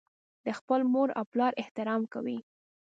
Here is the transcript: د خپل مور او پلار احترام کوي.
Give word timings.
د 0.45 0.47
خپل 0.59 0.79
مور 0.93 1.09
او 1.17 1.23
پلار 1.31 1.51
احترام 1.61 2.01
کوي. 2.13 2.37